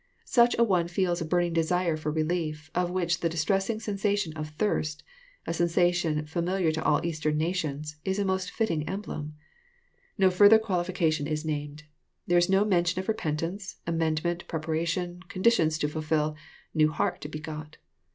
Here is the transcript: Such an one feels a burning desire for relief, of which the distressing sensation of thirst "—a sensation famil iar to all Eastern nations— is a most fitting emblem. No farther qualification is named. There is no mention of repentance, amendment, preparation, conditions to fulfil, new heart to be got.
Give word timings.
Such 0.25 0.55
an 0.55 0.67
one 0.67 0.87
feels 0.87 1.21
a 1.21 1.25
burning 1.25 1.53
desire 1.53 1.95
for 1.95 2.11
relief, 2.11 2.71
of 2.73 2.89
which 2.89 3.19
the 3.19 3.29
distressing 3.29 3.79
sensation 3.79 4.33
of 4.35 4.49
thirst 4.57 5.03
"—a 5.45 5.53
sensation 5.53 6.23
famil 6.25 6.59
iar 6.59 6.73
to 6.73 6.83
all 6.83 7.05
Eastern 7.05 7.37
nations— 7.37 7.97
is 8.03 8.17
a 8.17 8.25
most 8.25 8.49
fitting 8.49 8.89
emblem. 8.89 9.35
No 10.17 10.31
farther 10.31 10.57
qualification 10.57 11.27
is 11.27 11.45
named. 11.45 11.83
There 12.25 12.39
is 12.39 12.49
no 12.49 12.65
mention 12.65 12.99
of 12.99 13.07
repentance, 13.07 13.75
amendment, 13.85 14.47
preparation, 14.47 15.19
conditions 15.27 15.77
to 15.77 15.87
fulfil, 15.87 16.35
new 16.73 16.91
heart 16.91 17.21
to 17.21 17.29
be 17.29 17.37
got. 17.37 17.77